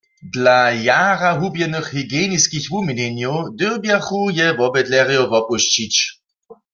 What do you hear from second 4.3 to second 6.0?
je wobydlerjo wopušćić.